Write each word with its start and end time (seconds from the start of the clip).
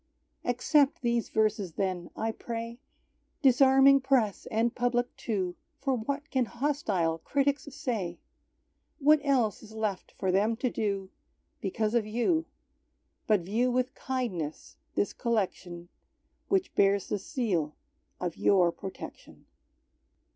Accept 0.43 1.03
these 1.03 1.29
verses 1.29 1.73
then, 1.73 2.09
I 2.15 2.31
pray, 2.31 2.79
Disarming 3.43 4.01
press 4.01 4.47
and 4.47 4.73
public 4.73 5.15
too, 5.15 5.55
For 5.77 5.93
what 5.95 6.31
can 6.31 6.45
hostile 6.45 7.19
critics 7.19 7.67
say? 7.71 8.17
What 8.97 9.19
else 9.23 9.61
is 9.61 9.73
left 9.75 10.11
for 10.13 10.31
them 10.31 10.55
to 10.55 10.71
do, 10.71 11.11
Because 11.61 11.93
of 11.93 12.07
You, 12.07 12.47
But 13.27 13.41
view 13.41 13.69
with 13.69 13.93
kindness 13.93 14.75
this 14.95 15.13
collection, 15.13 15.87
Which 16.47 16.73
bears 16.73 17.07
the 17.09 17.19
seal 17.19 17.75
of 18.19 18.37
Your 18.37 18.71
protection? 18.71 19.45